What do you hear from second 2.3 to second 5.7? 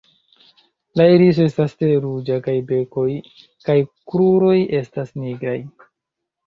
kaj bekoj kaj kruroj estas nigraj.